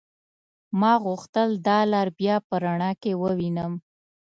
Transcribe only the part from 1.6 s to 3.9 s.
دا لار بيا په رڼا کې ووينم.